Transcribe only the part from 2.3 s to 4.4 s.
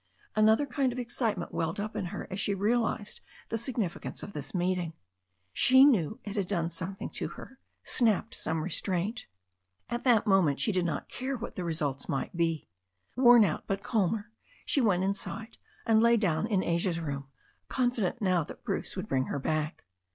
as she realized the sig nificance of